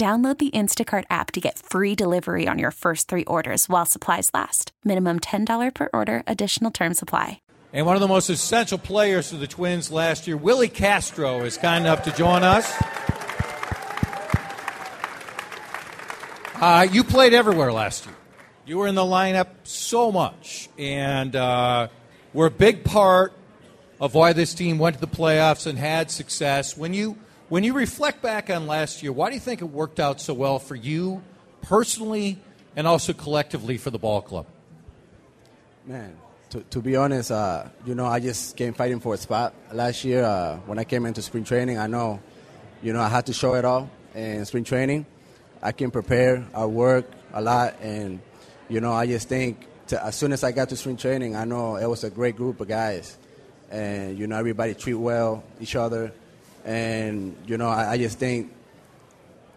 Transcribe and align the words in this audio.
Download 0.00 0.38
the 0.38 0.50
Instacart 0.52 1.04
app 1.10 1.30
to 1.32 1.42
get 1.42 1.58
free 1.58 1.94
delivery 1.94 2.48
on 2.48 2.58
your 2.58 2.70
first 2.70 3.06
three 3.06 3.24
orders 3.26 3.68
while 3.68 3.84
supplies 3.84 4.30
last. 4.32 4.72
Minimum 4.82 5.20
$10 5.20 5.74
per 5.74 5.90
order, 5.92 6.22
additional 6.26 6.70
term 6.70 6.94
supply. 6.94 7.42
And 7.74 7.84
one 7.84 7.96
of 7.96 8.00
the 8.00 8.08
most 8.08 8.30
essential 8.30 8.78
players 8.78 9.30
for 9.30 9.36
the 9.36 9.46
Twins 9.46 9.90
last 9.90 10.26
year, 10.26 10.38
Willi 10.38 10.68
Castro, 10.68 11.44
is 11.44 11.58
kind 11.58 11.84
enough 11.84 12.04
to 12.04 12.12
join 12.12 12.44
us. 12.44 12.74
Uh, 16.54 16.86
you 16.90 17.04
played 17.04 17.34
everywhere 17.34 17.70
last 17.70 18.06
year. 18.06 18.14
You 18.64 18.78
were 18.78 18.86
in 18.86 18.94
the 18.94 19.02
lineup 19.02 19.48
so 19.64 20.10
much, 20.10 20.70
and 20.78 21.36
uh, 21.36 21.88
were 22.32 22.46
a 22.46 22.50
big 22.50 22.84
part 22.84 23.34
of 24.00 24.14
why 24.14 24.32
this 24.32 24.54
team 24.54 24.78
went 24.78 24.94
to 24.94 25.00
the 25.02 25.06
playoffs 25.06 25.66
and 25.66 25.78
had 25.78 26.10
success. 26.10 26.74
When 26.74 26.94
you 26.94 27.18
when 27.50 27.64
you 27.64 27.74
reflect 27.74 28.22
back 28.22 28.48
on 28.48 28.66
last 28.66 29.02
year, 29.02 29.12
why 29.12 29.28
do 29.28 29.34
you 29.34 29.40
think 29.40 29.60
it 29.60 29.66
worked 29.66 29.98
out 29.98 30.20
so 30.20 30.32
well 30.32 30.60
for 30.60 30.76
you 30.76 31.20
personally 31.62 32.38
and 32.76 32.86
also 32.86 33.12
collectively 33.12 33.76
for 33.76 33.90
the 33.90 33.98
ball 33.98 34.22
club? 34.22 34.46
Man, 35.84 36.16
to, 36.50 36.60
to 36.60 36.80
be 36.80 36.94
honest, 36.94 37.32
uh, 37.32 37.64
you 37.84 37.96
know, 37.96 38.06
I 38.06 38.20
just 38.20 38.56
came 38.56 38.72
fighting 38.72 39.00
for 39.00 39.14
a 39.14 39.16
spot 39.16 39.52
last 39.72 40.04
year. 40.04 40.22
Uh, 40.22 40.58
when 40.66 40.78
I 40.78 40.84
came 40.84 41.04
into 41.06 41.22
spring 41.22 41.42
training, 41.42 41.76
I 41.76 41.88
know, 41.88 42.20
you 42.82 42.92
know, 42.92 43.00
I 43.00 43.08
had 43.08 43.26
to 43.26 43.32
show 43.32 43.54
it 43.54 43.64
all 43.64 43.90
in 44.14 44.44
spring 44.44 44.64
training. 44.64 45.04
I 45.60 45.72
can 45.72 45.90
prepare, 45.90 46.46
I 46.54 46.66
work 46.66 47.10
a 47.32 47.42
lot, 47.42 47.74
and 47.82 48.20
you 48.68 48.80
know, 48.80 48.92
I 48.92 49.06
just 49.06 49.28
think 49.28 49.66
to, 49.88 50.02
as 50.02 50.14
soon 50.14 50.32
as 50.32 50.44
I 50.44 50.52
got 50.52 50.68
to 50.68 50.76
spring 50.76 50.96
training, 50.96 51.34
I 51.34 51.44
know 51.44 51.74
it 51.76 51.86
was 51.86 52.04
a 52.04 52.10
great 52.10 52.36
group 52.36 52.60
of 52.60 52.68
guys, 52.68 53.18
and 53.72 54.16
you 54.16 54.28
know, 54.28 54.36
everybody 54.38 54.74
treat 54.74 54.94
well 54.94 55.42
each 55.60 55.74
other. 55.74 56.12
And, 56.64 57.36
you 57.46 57.56
know, 57.56 57.68
I, 57.68 57.92
I 57.92 57.98
just 57.98 58.18
think 58.18 58.52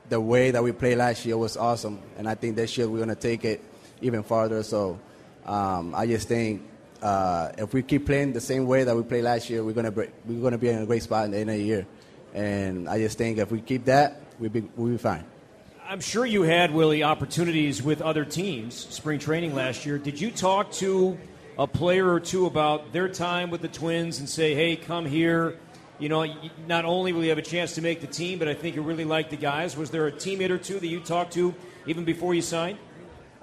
the 0.09 0.19
way 0.19 0.51
that 0.51 0.63
we 0.63 0.71
played 0.71 0.97
last 0.97 1.25
year 1.25 1.37
was 1.37 1.57
awesome. 1.57 1.99
And 2.17 2.27
I 2.27 2.35
think 2.35 2.55
this 2.55 2.77
year 2.77 2.87
we're 2.87 2.97
going 2.97 3.09
to 3.09 3.15
take 3.15 3.45
it 3.45 3.61
even 4.01 4.23
farther. 4.23 4.63
So 4.63 4.99
um, 5.45 5.93
I 5.95 6.05
just 6.08 6.27
think 6.27 6.61
uh, 7.02 7.52
if 7.58 7.73
we 7.73 7.83
keep 7.83 8.05
playing 8.05 8.33
the 8.33 8.42
same 8.42 8.65
way 8.65 8.83
that 8.83 8.95
we 8.95 9.03
played 9.03 9.23
last 9.23 9.49
year, 9.49 9.63
we're 9.63 9.73
going 9.73 9.92
to 9.92 10.09
we're 10.25 10.39
going 10.42 10.52
to 10.52 10.58
be 10.58 10.69
in 10.69 10.81
a 10.81 10.86
great 10.86 11.03
spot 11.03 11.25
in 11.25 11.31
the 11.31 11.37
end 11.39 11.49
of 11.49 11.58
the 11.58 11.63
year. 11.63 11.86
And 12.33 12.89
I 12.89 12.97
just 12.97 13.17
think 13.17 13.37
if 13.37 13.52
we 13.52 13.61
keep 13.61 13.86
that, 13.86 14.21
we'll 14.39 14.49
be, 14.49 14.61
we'll 14.75 14.92
be 14.92 14.97
fine. 14.97 15.23
I'm 15.87 15.99
sure 15.99 16.25
you 16.25 16.43
had, 16.43 16.73
Willi, 16.73 17.03
opportunities 17.03 17.83
with 17.83 18.02
other 18.02 18.25
teams, 18.25 18.73
spring 18.73 19.19
training 19.19 19.53
last 19.53 19.86
year. 19.86 19.97
Did 19.97 20.19
you 20.19 20.31
talk 20.31 20.71
to 20.73 21.17
a 21.59 21.67
player 21.67 22.11
or 22.11 22.19
two 22.19 22.45
about 22.45 22.93
their 22.93 23.08
time 23.09 23.52
with 23.52 23.61
the 23.61 23.67
Twins 23.67 24.19
and 24.19 24.27
say, 24.27 24.55
hey, 24.55 24.75
come 24.75 25.05
here? 25.05 25.59
You 25.99 26.09
know, 26.09 26.26
not 26.67 26.86
only 26.86 27.14
will 27.14 27.23
you 27.23 27.30
have 27.30 27.37
a 27.37 27.43
chance 27.43 27.76
to 27.76 27.81
make 27.81 28.02
the 28.02 28.08
team, 28.08 28.39
but 28.39 28.48
I 28.48 28.54
think 28.54 28.76
you 28.76 28.81
really 28.81 29.05
like 29.05 29.30
the 29.30 29.37
guys. 29.37 29.77
Was 29.77 29.89
there 29.89 30.08
a 30.08 30.11
teammate 30.11 30.49
or 30.49 30.58
two 30.58 30.80
that 30.80 30.87
you 30.87 30.99
talked 30.99 31.33
to 31.33 31.54
even 31.86 32.04
before 32.04 32.33
you 32.33 32.42
signed? 32.42 32.77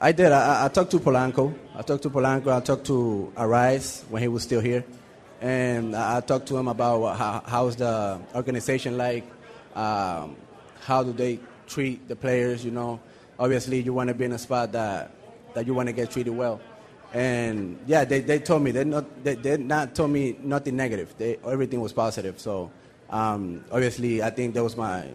I 0.00 0.12
did. 0.12 0.32
I, 0.32 0.64
I 0.64 0.68
talked 0.68 0.90
to 0.92 0.98
Polanco. 0.98 1.54
I 1.74 1.82
talked 1.82 2.02
to 2.04 2.10
Polanco. 2.10 2.56
I 2.56 2.60
talked 2.60 2.86
to 2.86 3.32
Arraez 3.36 4.02
when 4.08 4.22
he 4.22 4.28
was 4.28 4.42
still 4.42 4.60
here. 4.60 4.84
And 5.40 5.94
I 5.94 6.20
talked 6.20 6.48
to 6.48 6.56
him 6.56 6.68
about 6.68 7.16
how, 7.16 7.42
how's 7.46 7.76
the 7.76 8.20
organization 8.34 8.96
like, 8.98 9.24
um, 9.74 10.36
how 10.80 11.02
do 11.02 11.12
they 11.12 11.38
treat 11.66 12.08
the 12.08 12.16
players, 12.16 12.64
you 12.64 12.70
know. 12.70 13.00
Obviously, 13.38 13.80
you 13.80 13.94
want 13.94 14.08
to 14.08 14.14
be 14.14 14.24
in 14.24 14.32
a 14.32 14.38
spot 14.38 14.72
that, 14.72 15.12
that 15.54 15.66
you 15.66 15.72
want 15.72 15.88
to 15.88 15.92
get 15.92 16.10
treated 16.10 16.34
well. 16.34 16.60
And 17.12 17.78
yeah, 17.86 18.04
they, 18.04 18.20
they 18.20 18.38
told 18.38 18.62
me 18.62 18.70
they 18.70 18.84
not 18.84 19.24
they, 19.24 19.34
they 19.34 19.56
not 19.56 19.94
told 19.94 20.10
me 20.10 20.36
nothing 20.42 20.76
negative. 20.76 21.14
They, 21.18 21.38
everything 21.44 21.80
was 21.80 21.92
positive. 21.92 22.38
So 22.38 22.70
um, 23.10 23.64
obviously, 23.72 24.22
I 24.22 24.30
think 24.30 24.54
that 24.54 24.62
was 24.62 24.76
my. 24.76 25.08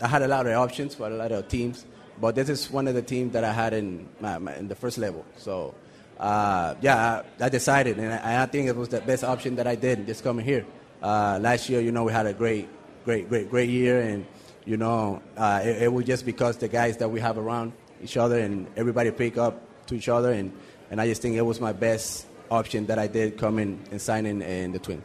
I 0.00 0.08
had 0.08 0.22
a 0.22 0.28
lot 0.28 0.46
of 0.46 0.52
options 0.54 0.94
for 0.94 1.06
a 1.06 1.10
lot 1.10 1.30
of 1.30 1.48
teams, 1.48 1.84
but 2.20 2.34
this 2.34 2.48
is 2.48 2.70
one 2.70 2.88
of 2.88 2.94
the 2.94 3.02
teams 3.02 3.34
that 3.34 3.44
I 3.44 3.52
had 3.52 3.74
in 3.74 4.08
my, 4.20 4.38
my, 4.38 4.56
in 4.56 4.68
the 4.68 4.74
first 4.74 4.98
level. 4.98 5.24
So 5.36 5.74
uh, 6.18 6.74
yeah, 6.80 7.22
I, 7.40 7.44
I, 7.44 7.48
decided, 7.48 7.98
and 7.98 8.12
I, 8.12 8.42
I, 8.42 8.46
think 8.46 8.68
it 8.68 8.76
was 8.76 8.88
the 8.88 9.00
best 9.00 9.24
option 9.24 9.56
that 9.56 9.66
I 9.66 9.74
did 9.74 10.06
just 10.06 10.22
coming 10.22 10.44
here. 10.44 10.64
Uh, 11.02 11.38
last 11.42 11.68
year, 11.68 11.80
you 11.80 11.92
know, 11.92 12.04
we 12.04 12.12
had 12.12 12.26
a 12.26 12.32
great, 12.32 12.68
great, 13.04 13.28
great, 13.28 13.50
great 13.50 13.68
year, 13.68 14.00
and 14.00 14.24
you 14.64 14.76
know, 14.76 15.20
uh, 15.36 15.60
it, 15.64 15.82
it 15.82 15.92
was 15.92 16.04
just 16.04 16.24
because 16.24 16.56
the 16.58 16.68
guys 16.68 16.96
that 16.98 17.10
we 17.10 17.20
have 17.20 17.38
around 17.38 17.72
each 18.02 18.16
other 18.16 18.38
and 18.38 18.66
everybody 18.76 19.10
pick 19.10 19.36
up 19.36 19.60
to 19.86 19.94
each 19.94 20.08
other 20.08 20.32
and 20.32 20.52
and 20.92 21.00
I 21.00 21.06
just 21.08 21.22
think 21.22 21.36
it 21.36 21.42
was 21.42 21.58
my 21.58 21.72
best 21.72 22.26
option 22.50 22.84
that 22.86 22.98
I 22.98 23.06
did 23.06 23.38
coming 23.38 23.82
and 23.90 24.00
signing 24.00 24.42
in 24.42 24.72
the 24.72 24.78
Twins. 24.78 25.02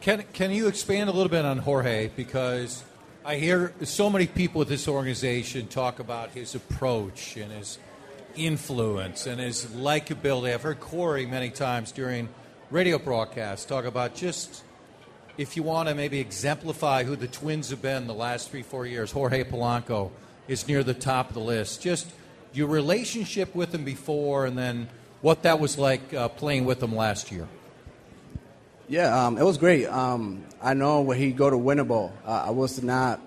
Can 0.00 0.24
can 0.32 0.50
you 0.50 0.66
expand 0.66 1.08
a 1.08 1.12
little 1.12 1.30
bit 1.30 1.44
on 1.44 1.58
Jorge 1.58 2.10
because 2.16 2.82
I 3.24 3.36
hear 3.36 3.72
so 3.84 4.10
many 4.10 4.26
people 4.26 4.58
with 4.58 4.68
this 4.68 4.88
organization 4.88 5.68
talk 5.68 6.00
about 6.00 6.30
his 6.30 6.56
approach 6.56 7.36
and 7.36 7.52
his 7.52 7.78
influence 8.34 9.28
and 9.28 9.40
his 9.40 9.66
likability. 9.66 10.52
I've 10.52 10.62
heard 10.62 10.80
Corey 10.80 11.24
many 11.24 11.50
times 11.50 11.92
during 11.92 12.28
radio 12.72 12.98
broadcasts 12.98 13.64
talk 13.64 13.84
about 13.84 14.16
just 14.16 14.64
if 15.38 15.56
you 15.56 15.62
want 15.62 15.88
to 15.88 15.94
maybe 15.94 16.18
exemplify 16.18 17.04
who 17.04 17.14
the 17.14 17.28
Twins 17.28 17.70
have 17.70 17.80
been 17.80 18.08
the 18.08 18.14
last 18.14 18.50
three, 18.50 18.62
four 18.62 18.86
years, 18.86 19.12
Jorge 19.12 19.44
Polanco 19.44 20.10
is 20.48 20.66
near 20.66 20.82
the 20.82 20.94
top 20.94 21.28
of 21.28 21.34
the 21.34 21.40
list. 21.40 21.80
Just 21.80 22.10
your 22.52 22.66
relationship 22.66 23.54
with 23.54 23.72
him 23.72 23.84
before 23.84 24.46
and 24.46 24.58
then 24.58 24.88
what 25.22 25.44
that 25.44 25.58
was 25.58 25.78
like 25.78 26.12
uh, 26.12 26.28
playing 26.28 26.64
with 26.64 26.82
him 26.82 26.94
last 26.94 27.32
year. 27.32 27.48
Yeah, 28.88 29.24
um, 29.24 29.38
it 29.38 29.44
was 29.44 29.56
great. 29.56 29.86
Um, 29.86 30.44
I 30.60 30.74
know 30.74 31.00
when 31.00 31.16
he 31.16 31.32
go 31.32 31.48
to 31.48 31.56
Winnable, 31.56 32.10
uh, 32.26 32.44
I 32.46 32.50
was 32.50 32.82
not, 32.82 33.20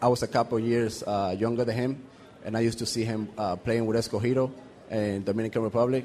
I 0.00 0.08
was 0.08 0.22
a 0.22 0.28
couple 0.28 0.60
years 0.60 1.02
uh, 1.02 1.34
younger 1.36 1.64
than 1.64 1.74
him, 1.74 2.02
and 2.44 2.56
I 2.56 2.60
used 2.60 2.78
to 2.78 2.86
see 2.86 3.02
him 3.02 3.28
uh, 3.36 3.56
playing 3.56 3.86
with 3.86 3.96
Escogido 3.96 4.52
in 4.90 5.24
Dominican 5.24 5.62
Republic. 5.62 6.04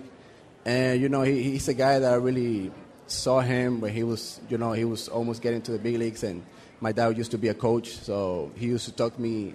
And 0.65 0.99
you 1.01 1.09
know, 1.09 1.21
he, 1.21 1.43
he's 1.43 1.67
a 1.67 1.73
guy 1.73 1.99
that 1.99 2.11
I 2.11 2.15
really 2.15 2.71
saw 3.05 3.41
him 3.41 3.81
when 3.81 3.93
he 3.93 4.03
was, 4.03 4.39
you 4.49 4.57
know, 4.57 4.71
he 4.71 4.85
was 4.85 5.09
almost 5.09 5.41
getting 5.41 5.61
to 5.63 5.71
the 5.73 5.79
big 5.79 5.97
leagues. 5.97 6.23
And 6.23 6.43
my 6.79 6.91
dad 6.93 7.17
used 7.17 7.31
to 7.31 7.37
be 7.37 7.49
a 7.49 7.53
coach, 7.53 7.97
so 7.97 8.51
he 8.55 8.67
used 8.67 8.85
to 8.85 8.93
talk 8.93 9.15
to 9.15 9.21
me 9.21 9.53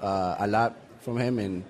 uh, 0.00 0.36
a 0.38 0.46
lot 0.46 0.74
from 1.00 1.18
him. 1.18 1.38
And 1.38 1.64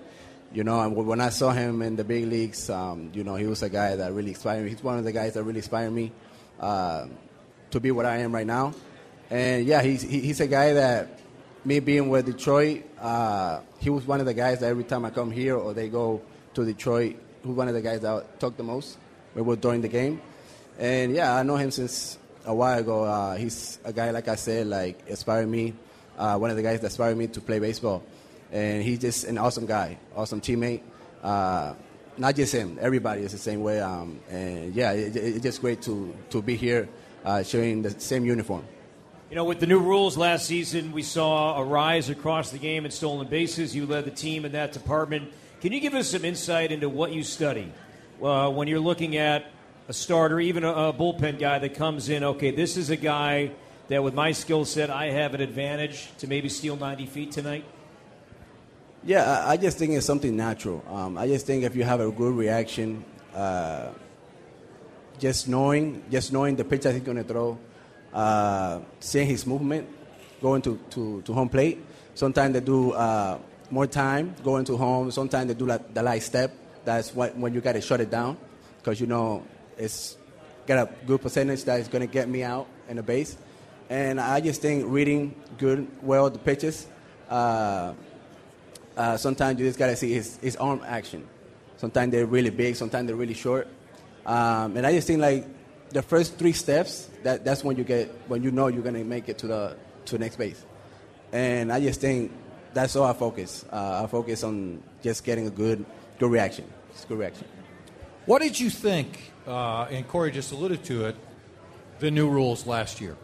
you 0.53 0.63
know, 0.63 0.87
when 0.87 1.19
I 1.19 1.29
saw 1.29 1.51
him 1.51 1.81
in 1.81 1.95
the 1.95 2.03
big 2.03 2.25
leagues, 2.25 2.69
um, 2.69 3.09
you 3.13 3.23
know, 3.23 3.35
he 3.35 3.47
was 3.47 3.63
a 3.63 3.69
guy 3.69 3.95
that 3.95 4.13
really 4.13 4.29
inspired 4.29 4.63
me. 4.63 4.69
He's 4.69 4.83
one 4.83 4.99
of 4.99 5.03
the 5.03 5.11
guys 5.11 5.33
that 5.33 5.43
really 5.43 5.59
inspired 5.59 5.91
me 5.91 6.11
uh, 6.59 7.07
to 7.71 7.79
be 7.79 7.89
what 7.89 8.05
I 8.05 8.17
am 8.17 8.31
right 8.31 8.45
now. 8.45 8.73
And 9.31 9.65
yeah, 9.65 9.81
he's 9.81 10.03
he's 10.03 10.39
a 10.41 10.47
guy 10.47 10.73
that 10.73 11.19
me 11.65 11.79
being 11.79 12.09
with 12.09 12.27
Detroit, 12.27 12.83
uh, 12.99 13.61
he 13.79 13.89
was 13.89 14.05
one 14.05 14.19
of 14.19 14.27
the 14.27 14.33
guys 14.33 14.59
that 14.59 14.67
every 14.67 14.83
time 14.83 15.05
I 15.05 15.09
come 15.09 15.31
here 15.31 15.57
or 15.57 15.73
they 15.73 15.89
go 15.89 16.21
to 16.53 16.65
Detroit, 16.65 17.15
who's 17.41 17.55
one 17.55 17.67
of 17.67 17.73
the 17.73 17.81
guys 17.81 18.01
that 18.01 18.39
talk 18.39 18.55
the 18.55 18.63
most 18.63 18.97
when 19.33 19.45
we're 19.45 19.55
during 19.55 19.81
the 19.81 19.87
game. 19.87 20.21
And 20.77 21.15
yeah, 21.15 21.35
I 21.35 21.41
know 21.41 21.55
him 21.55 21.71
since 21.71 22.19
a 22.45 22.53
while 22.53 22.77
ago. 22.77 23.03
Uh, 23.05 23.35
he's 23.37 23.79
a 23.83 23.91
guy, 23.93 24.11
like 24.11 24.27
I 24.27 24.35
said, 24.35 24.67
like 24.67 25.07
inspired 25.07 25.47
me. 25.47 25.73
Uh, 26.15 26.37
one 26.37 26.51
of 26.51 26.57
the 26.57 26.61
guys 26.61 26.79
that 26.81 26.87
inspired 26.87 27.17
me 27.17 27.25
to 27.25 27.41
play 27.41 27.57
baseball 27.57 28.03
and 28.53 28.83
he's 28.83 28.99
just 28.99 29.25
an 29.25 29.37
awesome 29.37 29.65
guy, 29.65 29.97
awesome 30.15 30.39
teammate. 30.39 30.81
Uh, 31.23 31.73
not 32.17 32.35
just 32.35 32.53
him, 32.53 32.77
everybody 32.79 33.23
is 33.23 33.31
the 33.31 33.37
same 33.39 33.63
way. 33.63 33.81
Um, 33.81 34.19
and 34.29 34.73
yeah, 34.75 34.91
it, 34.91 35.15
it's 35.15 35.41
just 35.41 35.59
great 35.59 35.81
to, 35.81 36.15
to 36.29 36.41
be 36.41 36.55
here 36.55 36.87
uh, 37.25 37.41
showing 37.41 37.81
the 37.81 37.89
same 37.99 38.25
uniform. 38.25 38.63
You 39.31 39.35
know, 39.35 39.45
with 39.45 39.59
the 39.59 39.65
new 39.65 39.79
rules 39.79 40.15
last 40.15 40.45
season, 40.45 40.91
we 40.91 41.01
saw 41.01 41.57
a 41.57 41.63
rise 41.63 42.11
across 42.11 42.51
the 42.51 42.59
game 42.59 42.85
in 42.85 42.91
stolen 42.91 43.27
bases. 43.27 43.75
You 43.75 43.87
led 43.87 44.05
the 44.05 44.11
team 44.11 44.45
in 44.45 44.51
that 44.51 44.73
department. 44.73 45.33
Can 45.59 45.71
you 45.71 45.79
give 45.79 45.95
us 45.95 46.11
some 46.11 46.23
insight 46.23 46.71
into 46.71 46.87
what 46.87 47.11
you 47.11 47.23
study 47.23 47.71
uh, 48.21 48.51
when 48.51 48.67
you're 48.67 48.79
looking 48.79 49.17
at 49.17 49.45
a 49.87 49.93
starter, 49.93 50.39
even 50.39 50.63
a, 50.63 50.71
a 50.71 50.93
bullpen 50.93 51.39
guy 51.39 51.57
that 51.57 51.73
comes 51.73 52.09
in? 52.09 52.23
Okay, 52.23 52.51
this 52.51 52.77
is 52.77 52.91
a 52.91 52.95
guy 52.95 53.49
that, 53.87 54.03
with 54.03 54.13
my 54.13 54.33
skill 54.33 54.65
set, 54.65 54.91
I 54.91 55.05
have 55.09 55.33
an 55.33 55.41
advantage 55.41 56.09
to 56.19 56.27
maybe 56.27 56.47
steal 56.47 56.75
90 56.75 57.07
feet 57.07 57.31
tonight. 57.31 57.65
Yeah, 59.05 59.43
I, 59.45 59.57
just 59.57 59.77
think 59.77 59.91
it's 59.91 60.05
something 60.05 60.35
natural. 60.35 60.81
Um, 60.87 61.17
I 61.17 61.27
just 61.27 61.45
think 61.45 61.65
if 61.65 61.75
you 61.75 61.83
have 61.83 61.99
a 61.99 62.09
good 62.09 62.33
reaction, 62.33 63.03
uh, 63.35 63.89
just 65.19 65.49
knowing, 65.49 66.01
just 66.09 66.31
knowing 66.31 66.55
the 66.55 66.63
pitch 66.63 66.83
that 66.83 66.93
he's 66.93 67.03
going 67.03 67.17
to 67.17 67.23
throw 67.25 67.57
uh, 68.13 68.79
seeing 69.01 69.27
his 69.27 69.45
movement, 69.45 69.89
going 70.41 70.61
to, 70.61 70.79
to, 70.91 71.21
to 71.23 71.33
home 71.33 71.49
plate. 71.49 71.83
Sometimes 72.15 72.53
they 72.53 72.61
do 72.61 72.91
uh, 72.91 73.39
more 73.69 73.87
time 73.87 74.35
going 74.43 74.63
to 74.65 74.77
home. 74.77 75.11
Sometimes 75.11 75.47
they 75.47 75.53
do 75.53 75.65
like 75.65 75.93
the 75.93 76.01
light 76.01 76.23
step. 76.23 76.55
That's 76.85 77.13
what, 77.13 77.35
when 77.35 77.53
you 77.53 77.59
got 77.59 77.73
to 77.73 77.81
shut 77.81 77.99
it 77.99 78.09
down 78.09 78.37
because 78.77 79.01
you 79.01 79.07
know 79.07 79.43
it's 79.77 80.17
got 80.65 80.87
a 80.87 81.05
good 81.05 81.21
percentage 81.21 81.63
that 81.65 81.79
is 81.79 81.87
going 81.87 82.07
to 82.07 82.11
get 82.11 82.29
me 82.29 82.43
out 82.43 82.67
in 82.87 82.97
the 82.97 83.03
base. 83.03 83.35
And 83.89 84.19
I 84.19 84.39
just 84.39 84.61
think 84.61 84.85
reading 84.87 85.35
good, 85.57 85.87
well 86.01 86.29
the 86.29 86.39
pitches. 86.39 86.87
Uh, 87.29 87.93
uh, 88.97 89.17
sometimes 89.17 89.59
you 89.59 89.65
just 89.65 89.79
got 89.79 89.87
to 89.87 89.95
see 89.95 90.13
his, 90.13 90.37
his 90.37 90.55
arm 90.55 90.81
action. 90.85 91.27
Sometimes 91.77 92.11
they're 92.11 92.25
really 92.25 92.49
big, 92.49 92.75
sometimes 92.75 93.07
they're 93.07 93.15
really 93.15 93.33
short. 93.33 93.67
Um, 94.25 94.77
and 94.77 94.85
I 94.85 94.93
just 94.93 95.07
think 95.07 95.19
like 95.19 95.45
the 95.89 96.01
first 96.01 96.37
three 96.37 96.53
steps, 96.53 97.09
that, 97.23 97.43
that's 97.43 97.63
when 97.63 97.77
you 97.77 97.83
get 97.83 98.09
when 98.27 98.43
you 98.43 98.51
know 98.51 98.67
you're 98.67 98.83
gonna 98.83 99.03
make 99.03 99.29
it 99.29 99.37
to 99.39 99.47
the 99.47 99.77
to 100.05 100.17
the 100.17 100.19
next 100.19 100.37
base. 100.37 100.63
And 101.31 101.71
I 101.71 101.79
just 101.81 101.99
think 101.99 102.31
that's 102.73 102.95
all 102.95 103.05
I 103.05 103.13
focus. 103.13 103.65
Uh, 103.71 104.03
I 104.03 104.07
focus 104.07 104.43
on 104.43 104.81
just 105.01 105.23
getting 105.23 105.47
a 105.47 105.51
good 105.51 105.85
good 106.19 106.31
reaction. 106.31 106.65
Good 107.07 107.17
reaction. 107.17 107.47
What 108.25 108.41
did 108.41 108.59
you 108.59 108.69
think? 108.69 109.33
Uh, 109.45 109.83
and 109.85 110.07
Corey 110.07 110.31
just 110.31 110.51
alluded 110.51 110.83
to 110.85 111.05
it. 111.05 111.15
The 111.99 112.11
new 112.11 112.29
rules 112.29 112.65
last 112.65 113.01
year 113.01 113.17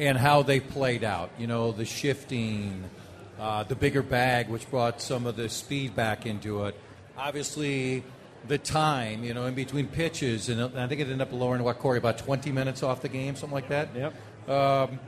and 0.00 0.16
how 0.16 0.42
they 0.42 0.60
played 0.60 1.04
out. 1.04 1.30
You 1.38 1.46
know, 1.46 1.72
the 1.72 1.84
shifting, 1.84 2.84
uh, 3.40 3.64
the 3.64 3.74
bigger 3.74 4.02
bag, 4.02 4.48
which 4.48 4.70
brought 4.70 5.00
some 5.00 5.26
of 5.26 5.34
the 5.34 5.48
speed 5.48 5.96
back 5.96 6.26
into 6.26 6.64
it. 6.66 6.76
Obviously, 7.16 8.04
the 8.46 8.58
time, 8.58 9.24
you 9.24 9.34
know, 9.34 9.46
in 9.46 9.54
between 9.54 9.88
pitches, 9.88 10.48
and 10.48 10.60
I 10.78 10.86
think 10.86 11.00
it 11.00 11.04
ended 11.04 11.22
up 11.22 11.32
lowering 11.32 11.62
what 11.62 11.78
Corey 11.78 11.98
about 11.98 12.18
20 12.18 12.52
minutes 12.52 12.82
off 12.82 13.00
the 13.00 13.08
game, 13.08 13.36
something 13.36 13.54
like 13.54 13.68
that. 13.68 13.88
Yep. 13.94 14.48
Um, 14.48 15.00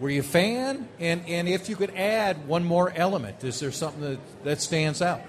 were 0.00 0.10
you 0.10 0.20
a 0.20 0.24
fan? 0.24 0.88
And 0.98 1.24
and 1.28 1.48
if 1.48 1.68
you 1.68 1.76
could 1.76 1.94
add 1.94 2.46
one 2.46 2.64
more 2.64 2.92
element, 2.94 3.44
is 3.44 3.60
there 3.60 3.70
something 3.72 4.00
that, 4.00 4.44
that 4.44 4.60
stands 4.60 5.02
out? 5.02 5.20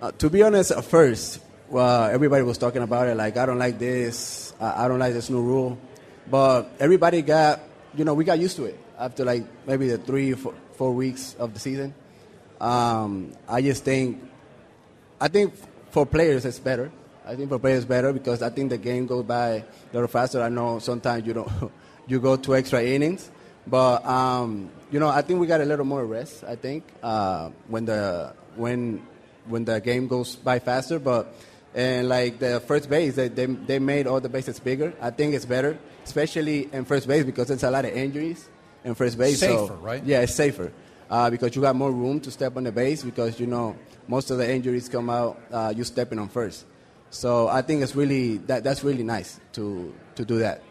Uh, 0.00 0.12
to 0.12 0.30
be 0.30 0.42
honest, 0.42 0.70
at 0.70 0.84
first, 0.84 1.40
well, 1.68 2.04
everybody 2.04 2.42
was 2.42 2.56
talking 2.58 2.82
about 2.82 3.08
it. 3.08 3.16
Like, 3.16 3.36
I 3.36 3.46
don't 3.46 3.58
like 3.58 3.78
this. 3.78 4.54
I, 4.60 4.84
I 4.84 4.88
don't 4.88 4.98
like 4.98 5.12
this 5.12 5.28
new 5.28 5.42
rule. 5.42 5.78
But 6.30 6.70
everybody 6.80 7.22
got, 7.22 7.60
you 7.94 8.04
know, 8.04 8.14
we 8.14 8.24
got 8.24 8.38
used 8.38 8.56
to 8.56 8.64
it 8.64 8.78
after 8.98 9.24
like 9.24 9.44
maybe 9.66 9.88
the 9.88 9.98
three, 9.98 10.32
four, 10.34 10.54
four 10.72 10.92
weeks 10.92 11.34
of 11.38 11.54
the 11.54 11.60
season. 11.60 11.94
Um, 12.60 13.32
I 13.48 13.62
just 13.62 13.84
think, 13.84 14.22
I 15.20 15.28
think 15.28 15.54
for 15.90 16.06
players, 16.06 16.44
it's 16.44 16.58
better. 16.58 16.92
I 17.26 17.36
think 17.36 17.48
for 17.48 17.58
players, 17.58 17.84
better 17.84 18.12
because 18.12 18.42
I 18.42 18.50
think 18.50 18.70
the 18.70 18.78
game 18.78 19.06
goes 19.06 19.24
by 19.24 19.48
a 19.48 19.64
little 19.92 20.08
faster. 20.08 20.42
I 20.42 20.48
know 20.48 20.78
sometimes 20.78 21.26
you 21.26 21.34
don't, 21.34 21.72
you 22.06 22.20
go 22.20 22.36
to 22.36 22.56
extra 22.56 22.82
innings, 22.82 23.30
but 23.66 24.04
um, 24.04 24.70
you 24.90 24.98
know 24.98 25.08
I 25.08 25.22
think 25.22 25.40
we 25.40 25.46
got 25.46 25.60
a 25.60 25.64
little 25.64 25.84
more 25.84 26.04
rest. 26.04 26.44
I 26.44 26.56
think 26.56 26.84
uh, 27.02 27.50
when 27.68 27.84
the 27.84 28.32
when 28.56 29.06
when 29.46 29.64
the 29.64 29.80
game 29.80 30.08
goes 30.08 30.36
by 30.36 30.58
faster, 30.58 30.98
but 30.98 31.34
and 31.74 32.08
like 32.08 32.38
the 32.38 32.60
first 32.60 32.90
base, 32.90 33.14
they, 33.14 33.28
they 33.28 33.46
they 33.46 33.78
made 33.78 34.06
all 34.06 34.20
the 34.20 34.28
bases 34.28 34.58
bigger. 34.58 34.92
I 35.00 35.10
think 35.10 35.34
it's 35.34 35.44
better, 35.44 35.78
especially 36.04 36.68
in 36.72 36.84
first 36.84 37.06
base 37.06 37.24
because 37.24 37.48
there's 37.48 37.62
a 37.62 37.70
lot 37.70 37.84
of 37.84 37.92
injuries 37.92 38.48
in 38.84 38.94
first 38.94 39.16
base. 39.16 39.40
Safer, 39.40 39.66
so, 39.66 39.74
right? 39.76 40.02
Yeah, 40.04 40.20
it's 40.20 40.34
safer 40.34 40.72
uh, 41.10 41.30
because 41.30 41.54
you 41.54 41.62
got 41.62 41.76
more 41.76 41.92
room 41.92 42.20
to 42.20 42.30
step 42.30 42.56
on 42.56 42.64
the 42.64 42.72
base 42.72 43.02
because 43.02 43.38
you 43.38 43.46
know 43.46 43.76
most 44.08 44.30
of 44.30 44.38
the 44.38 44.50
injuries 44.50 44.88
come 44.88 45.10
out 45.10 45.40
uh, 45.52 45.72
you 45.76 45.84
stepping 45.84 46.18
on 46.18 46.28
first. 46.28 46.66
So 47.10 47.48
I 47.48 47.62
think 47.62 47.82
it's 47.82 47.94
really 47.94 48.38
that 48.38 48.64
that's 48.64 48.82
really 48.82 49.04
nice 49.04 49.38
to 49.52 49.94
to 50.16 50.24
do 50.24 50.38
that. 50.38 50.62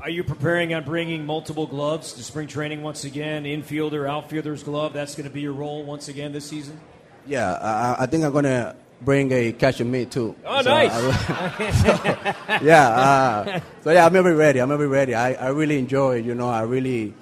Are 0.00 0.10
you 0.10 0.22
preparing 0.22 0.74
on 0.74 0.84
bringing 0.84 1.26
multiple 1.26 1.66
gloves 1.66 2.12
to 2.12 2.22
spring 2.22 2.46
training 2.46 2.82
once 2.82 3.02
again? 3.02 3.42
Infielder, 3.44 4.08
outfielder's 4.08 4.62
glove. 4.62 4.92
That's 4.92 5.16
going 5.16 5.28
to 5.28 5.34
be 5.34 5.40
your 5.40 5.52
role 5.52 5.82
once 5.82 6.06
again 6.08 6.30
this 6.30 6.44
season. 6.44 6.78
Yeah, 7.26 7.54
I, 7.54 8.04
I 8.04 8.06
think 8.06 8.24
I'm 8.24 8.32
gonna 8.32 8.76
bring 9.00 9.32
a 9.32 9.52
catch 9.52 9.80
and 9.80 9.90
meet 9.90 10.10
too. 10.10 10.34
Oh, 10.44 10.62
so 10.62 10.70
nice. 10.70 10.92
I, 10.92 11.70
so, 11.70 12.64
yeah, 12.64 12.88
uh, 12.88 13.60
so 13.82 13.90
yeah, 13.90 14.06
I'm 14.06 14.12
be 14.12 14.18
ready. 14.18 14.60
I'm 14.60 14.68
be 14.68 14.86
ready. 14.86 15.14
I, 15.14 15.34
I 15.34 15.48
really 15.48 15.78
enjoy. 15.78 16.16
You 16.16 16.34
know, 16.34 16.48
I 16.48 16.62
really 16.62 17.14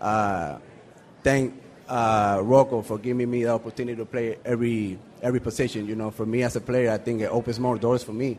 uh, 0.00 0.58
thank 1.22 1.54
uh, 1.88 2.40
Rocco 2.42 2.82
for 2.82 2.98
giving 2.98 3.30
me 3.30 3.44
the 3.44 3.50
opportunity 3.50 3.96
to 3.96 4.04
play 4.04 4.38
every 4.44 4.98
every 5.22 5.40
position. 5.40 5.86
You 5.86 5.96
know, 5.96 6.10
for 6.10 6.26
me 6.26 6.42
as 6.42 6.56
a 6.56 6.60
player, 6.60 6.90
I 6.90 6.98
think 6.98 7.20
it 7.20 7.30
opens 7.30 7.60
more 7.60 7.78
doors 7.78 8.02
for 8.02 8.12
me. 8.12 8.38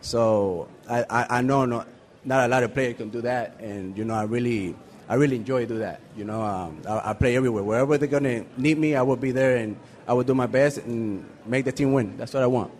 So 0.00 0.68
I, 0.88 1.04
I, 1.08 1.26
I 1.38 1.42
know 1.42 1.64
not, 1.64 1.86
not 2.24 2.46
a 2.46 2.48
lot 2.48 2.62
of 2.64 2.74
players 2.74 2.96
can 2.96 3.10
do 3.10 3.20
that, 3.22 3.60
and 3.60 3.96
you 3.96 4.04
know, 4.04 4.14
I 4.14 4.24
really 4.24 4.74
I 5.12 5.16
really 5.16 5.36
enjoy 5.36 5.66
do 5.66 5.80
that. 5.80 6.00
You 6.16 6.24
know, 6.24 6.40
um, 6.40 6.80
I, 6.88 7.10
I 7.10 7.12
play 7.12 7.36
everywhere. 7.36 7.62
Wherever 7.62 7.98
they're 7.98 8.08
gonna 8.08 8.46
need 8.56 8.78
me, 8.78 8.96
I 8.96 9.02
will 9.02 9.16
be 9.16 9.30
there, 9.30 9.58
and 9.58 9.76
I 10.08 10.14
will 10.14 10.24
do 10.24 10.34
my 10.34 10.46
best 10.46 10.78
and 10.78 11.28
make 11.44 11.66
the 11.66 11.72
team 11.72 11.92
win. 11.92 12.16
That's 12.16 12.32
what 12.32 12.42
I 12.42 12.46
want. 12.46 12.72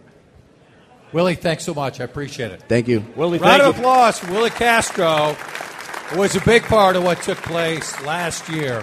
Willi, 1.13 1.35
thanks 1.35 1.65
so 1.65 1.75
much. 1.75 2.01
I 2.01 2.05
appreciate 2.05 2.53
it. 2.53 2.63
Thank 2.69 2.89
you. 2.89 3.05
Willi, 3.17 3.39
Round 3.39 3.61
thank 3.61 3.63
of 3.65 3.77
you. 3.77 3.83
applause 3.83 4.19
for 4.19 4.33
Willi 4.33 4.49
Castro. 4.49 5.37
Was 6.17 6.35
a 6.35 6.41
big 6.41 6.63
part 6.63 6.97
of 6.97 7.05
what 7.05 7.21
took 7.21 7.37
place 7.39 8.01
last 8.01 8.49
year. 8.49 8.83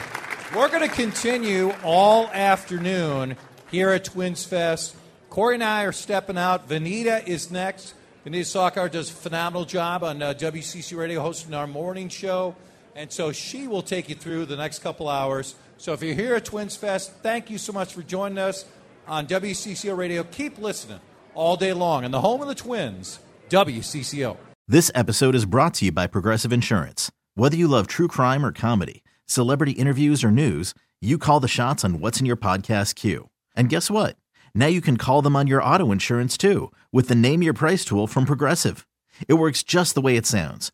We're 0.55 0.69
going 0.69 0.87
to 0.87 0.95
continue 0.95 1.71
all 1.83 2.27
afternoon 2.27 3.35
here 3.71 3.89
at 3.89 4.03
Twins 4.03 4.45
Fest. 4.45 4.95
Corey 5.31 5.55
and 5.55 5.63
I 5.63 5.85
are 5.85 5.91
stepping 5.91 6.37
out. 6.37 6.69
Vineeta 6.69 7.27
is 7.27 7.49
next. 7.49 7.95
Vineeta 8.25 8.45
Sawkar 8.45 8.91
does 8.91 9.09
a 9.09 9.13
phenomenal 9.13 9.65
job 9.65 10.03
on 10.03 10.21
uh, 10.21 10.35
WCCO 10.35 10.97
Radio 10.97 11.21
hosting 11.21 11.55
our 11.55 11.67
morning 11.67 12.09
show. 12.09 12.55
And 12.99 13.09
so 13.13 13.31
she 13.31 13.65
will 13.65 13.81
take 13.81 14.09
you 14.09 14.15
through 14.15 14.45
the 14.47 14.57
next 14.57 14.79
couple 14.79 15.07
hours. 15.07 15.55
So 15.77 15.93
if 15.93 16.03
you're 16.03 16.15
here 16.15 16.35
at 16.35 16.43
Twins 16.43 16.75
Fest, 16.75 17.13
thank 17.23 17.49
you 17.49 17.57
so 17.57 17.71
much 17.71 17.93
for 17.93 18.01
joining 18.01 18.37
us 18.37 18.65
on 19.07 19.25
WCCO 19.25 19.95
Radio. 19.95 20.21
Keep 20.25 20.57
listening 20.57 20.99
all 21.33 21.55
day 21.55 21.71
long. 21.71 22.03
And 22.03 22.13
the 22.13 22.19
home 22.19 22.41
of 22.41 22.49
the 22.49 22.55
Twins, 22.55 23.19
WCCO. 23.51 24.35
This 24.67 24.91
episode 24.93 25.33
is 25.33 25.45
brought 25.45 25.75
to 25.75 25.85
you 25.85 25.93
by 25.93 26.07
Progressive 26.07 26.51
Insurance. 26.51 27.09
Whether 27.35 27.55
you 27.55 27.69
love 27.69 27.87
true 27.87 28.09
crime 28.09 28.45
or 28.45 28.51
comedy, 28.51 29.01
celebrity 29.25 29.71
interviews 29.71 30.21
or 30.21 30.29
news, 30.29 30.73
you 30.99 31.17
call 31.17 31.39
the 31.39 31.47
shots 31.47 31.85
on 31.85 32.01
what's 32.01 32.19
in 32.19 32.25
your 32.25 32.35
podcast 32.35 32.95
queue. 32.95 33.29
And 33.55 33.69
guess 33.69 33.89
what? 33.89 34.17
Now 34.53 34.67
you 34.67 34.81
can 34.81 34.97
call 34.97 35.21
them 35.21 35.37
on 35.37 35.47
your 35.47 35.63
auto 35.63 35.93
insurance 35.93 36.35
too 36.35 36.73
with 36.91 37.07
the 37.07 37.15
Name 37.15 37.43
Your 37.43 37.53
Price 37.53 37.85
tool 37.85 38.07
from 38.07 38.25
Progressive. 38.25 38.85
It 39.29 39.35
works 39.35 39.63
just 39.63 39.95
the 39.95 40.01
way 40.01 40.17
it 40.17 40.25
sounds. 40.25 40.73